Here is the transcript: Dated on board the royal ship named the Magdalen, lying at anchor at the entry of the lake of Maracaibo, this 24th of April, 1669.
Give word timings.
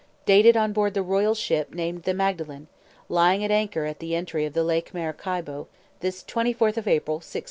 Dated 0.25 0.57
on 0.57 0.73
board 0.73 0.95
the 0.95 1.03
royal 1.03 1.35
ship 1.35 1.75
named 1.75 2.05
the 2.05 2.15
Magdalen, 2.15 2.65
lying 3.07 3.43
at 3.45 3.51
anchor 3.51 3.85
at 3.85 3.99
the 3.99 4.15
entry 4.15 4.47
of 4.47 4.53
the 4.53 4.63
lake 4.63 4.87
of 4.87 4.93
Maracaibo, 4.95 5.67
this 5.99 6.23
24th 6.23 6.77
of 6.77 6.87
April, 6.87 7.17
1669. 7.17 7.39